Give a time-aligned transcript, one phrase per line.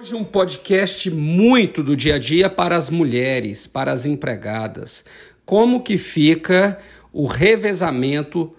[0.00, 5.04] Hoje um podcast muito do dia a dia para as mulheres, para as empregadas.
[5.44, 6.78] Como que fica
[7.12, 8.54] o revezamento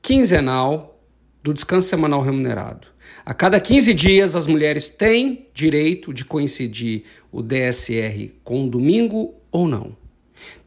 [0.00, 1.02] quinzenal
[1.42, 2.86] do descanso semanal remunerado?
[3.24, 9.34] A cada 15 dias as mulheres têm direito de coincidir o DSR com o domingo
[9.50, 9.96] ou não.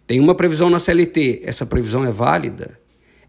[0.06, 2.78] Tem uma previsão na CLT, essa previsão é válida?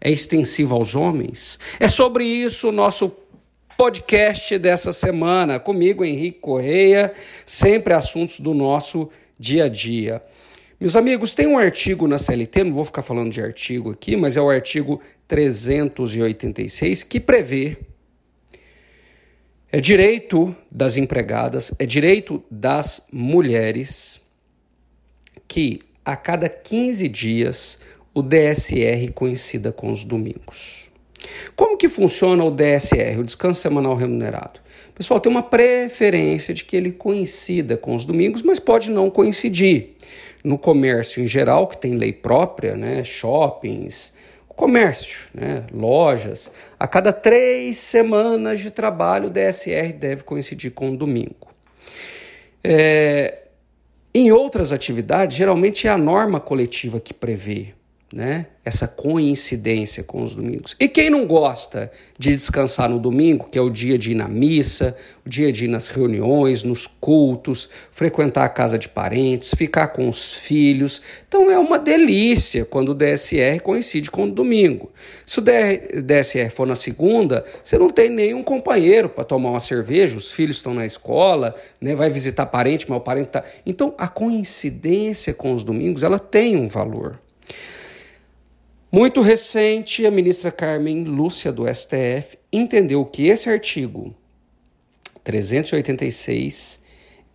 [0.01, 1.57] É extensiva aos homens?
[1.79, 3.07] É sobre isso o nosso
[3.77, 5.59] podcast dessa semana.
[5.59, 7.13] Comigo, Henrique Correia,
[7.45, 10.21] sempre assuntos do nosso dia a dia.
[10.79, 14.35] Meus amigos, tem um artigo na CLT, não vou ficar falando de artigo aqui, mas
[14.35, 17.77] é o artigo 386 que prevê
[19.71, 24.19] é direito das empregadas, é direito das mulheres
[25.47, 27.79] que a cada 15 dias
[28.13, 30.90] o DSR coincida com os domingos.
[31.55, 34.59] Como que funciona o DSR, o descanso semanal remunerado?
[35.01, 39.95] Pessoal tem uma preferência de que ele coincida com os domingos, mas pode não coincidir.
[40.43, 44.13] No comércio em geral, que tem lei própria, né, shoppings,
[44.47, 50.95] comércio, né, lojas, a cada três semanas de trabalho o DSR deve coincidir com o
[50.95, 51.47] domingo.
[52.63, 53.39] É,
[54.13, 57.73] em outras atividades, geralmente é a norma coletiva que prevê
[58.13, 58.47] né?
[58.63, 60.75] Essa coincidência com os domingos.
[60.79, 64.27] E quem não gosta de descansar no domingo, que é o dia de ir na
[64.27, 64.95] missa,
[65.25, 70.09] o dia de ir nas reuniões, nos cultos, frequentar a casa de parentes, ficar com
[70.09, 71.01] os filhos.
[71.27, 74.91] Então é uma delícia quando o DSR coincide com o domingo.
[75.25, 80.17] Se o DSR for na segunda, você não tem nenhum companheiro para tomar uma cerveja,
[80.17, 81.95] os filhos estão na escola, né?
[81.95, 83.43] vai visitar parente, mas o parente está.
[83.65, 87.17] Então a coincidência com os domingos ela tem um valor.
[88.93, 94.13] Muito recente, a ministra Carmen Lúcia do STF entendeu que esse artigo
[95.23, 96.81] 386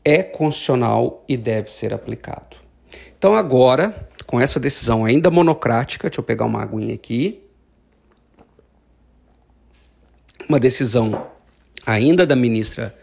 [0.04, 2.58] é constitucional e deve ser aplicado.
[3.16, 7.42] Então, agora, com essa decisão ainda monocrática, deixa eu pegar uma aguinha aqui.
[10.47, 11.26] Uma decisão
[11.86, 12.94] ainda da ministra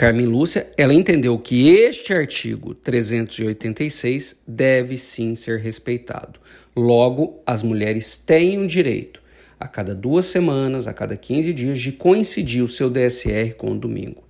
[0.00, 6.40] Carmen Lúcia, ela entendeu que este artigo 386 deve sim ser respeitado.
[6.74, 9.22] Logo, as mulheres têm o direito,
[9.58, 13.78] a cada duas semanas, a cada 15 dias, de coincidir o seu DSR com o
[13.78, 14.24] domingo.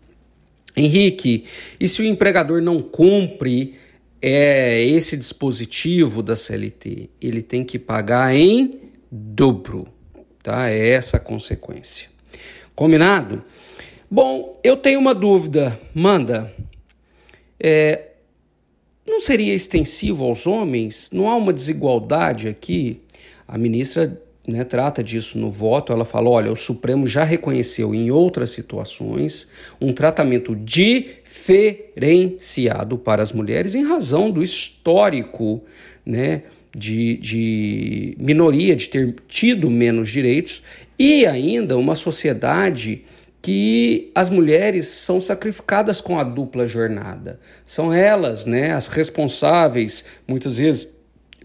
[0.76, 1.44] Henrique,
[1.78, 3.76] e se o empregador não cumpre
[4.20, 7.10] é, esse dispositivo da CLT?
[7.22, 9.86] Ele tem que pagar em dobro,
[10.42, 10.68] tá?
[10.68, 12.08] É essa a consequência.
[12.74, 13.44] Combinado?
[14.12, 16.52] Bom, eu tenho uma dúvida, manda.
[17.60, 18.08] É,
[19.06, 21.10] não seria extensivo aos homens?
[21.12, 23.02] Não há uma desigualdade aqui?
[23.46, 25.92] A ministra né, trata disso no voto.
[25.92, 29.46] Ela fala: olha, o Supremo já reconheceu em outras situações
[29.80, 35.62] um tratamento diferenciado para as mulheres em razão do histórico
[36.04, 36.42] né,
[36.76, 40.64] de, de minoria, de ter tido menos direitos
[40.98, 43.04] e ainda uma sociedade
[43.42, 47.40] que as mulheres são sacrificadas com a dupla jornada.
[47.64, 50.88] São elas, né, as responsáveis, muitas vezes,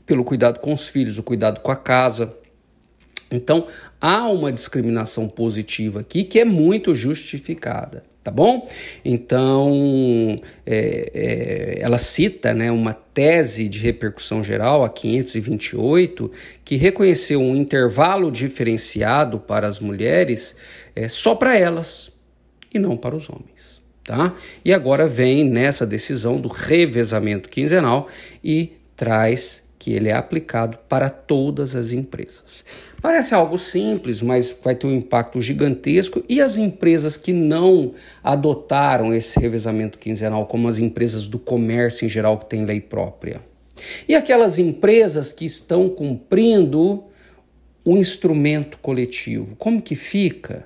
[0.06, 2.38] pelo cuidado com os filhos, o cuidado com a casa.
[3.32, 3.68] Então,
[4.00, 8.68] há uma discriminação positiva aqui que é muito justificada, tá bom?
[9.04, 16.32] Então, é, é, ela cita né, uma tese de repercussão geral, a 528,
[16.64, 20.56] que reconheceu um intervalo diferenciado para as mulheres
[20.96, 22.12] é, só para elas
[22.74, 23.82] e não para os homens.
[24.04, 24.36] Tá?
[24.64, 28.08] E agora vem nessa decisão do revezamento quinzenal
[28.44, 32.66] e traz que ele é aplicado para todas as empresas.
[33.02, 36.24] Parece algo simples, mas vai ter um impacto gigantesco.
[36.28, 37.94] E as empresas que não
[38.24, 43.42] adotaram esse revezamento quinzenal, como as empresas do comércio em geral, que têm lei própria?
[44.08, 47.04] E aquelas empresas que estão cumprindo
[47.84, 50.66] o instrumento coletivo, como que fica?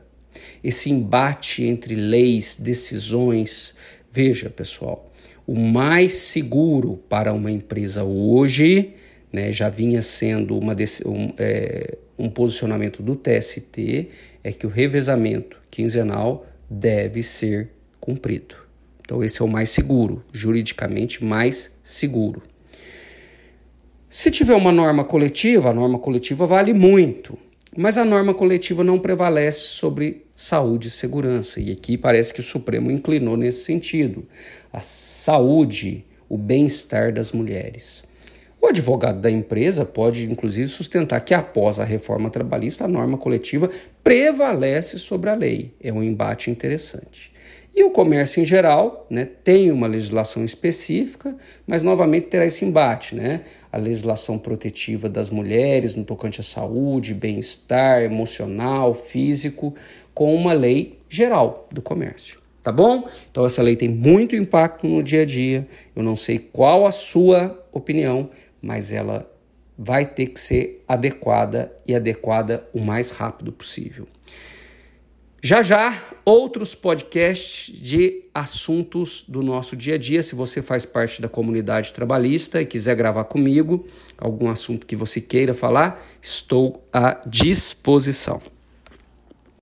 [0.63, 3.74] esse embate entre leis, decisões.
[4.12, 5.12] Veja, pessoal,
[5.45, 8.94] o mais seguro para uma empresa hoje,
[9.31, 10.74] né, já vinha sendo uma,
[11.06, 14.10] um, é, um posicionamento do TST,
[14.44, 18.56] é que o revezamento quinzenal deve ser cumprido.
[19.02, 22.44] Então, esse é o mais seguro, juridicamente mais seguro.
[24.10, 27.38] Se tiver uma norma coletiva, a norma coletiva vale muito.
[27.78, 32.44] Mas a norma coletiva não prevalece sobre saúde e segurança, e aqui parece que o
[32.44, 34.26] Supremo inclinou nesse sentido.
[34.74, 38.04] A saúde, o bem-estar das mulheres.
[38.61, 43.69] O advogado da empresa pode, inclusive, sustentar que após a reforma trabalhista, a norma coletiva
[44.03, 45.73] prevalece sobre a lei.
[45.81, 47.31] É um embate interessante.
[47.73, 51.33] E o comércio em geral né, tem uma legislação específica,
[51.65, 53.41] mas novamente terá esse embate, né?
[53.71, 59.73] A legislação protetiva das mulheres no tocante à saúde, bem-estar emocional, físico,
[60.13, 62.41] com uma lei geral do comércio.
[62.61, 63.07] Tá bom?
[63.31, 65.65] Então essa lei tem muito impacto no dia a dia.
[65.95, 68.29] Eu não sei qual a sua opinião,
[68.61, 69.29] mas ela
[69.77, 74.07] vai ter que ser adequada e adequada o mais rápido possível.
[75.41, 80.21] Já já, outros podcasts de assuntos do nosso dia a dia.
[80.21, 85.21] Se você faz parte da comunidade trabalhista e quiser gravar comigo algum assunto que você
[85.21, 88.41] queira falar, estou à disposição.